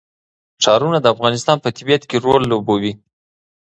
ښارونه 0.63 0.97
د 1.01 1.05
افغانستان 1.13 1.57
په 1.61 1.69
طبیعت 1.77 2.03
کې 2.09 2.17
رول 2.25 2.41
لوبوي. 2.51 2.93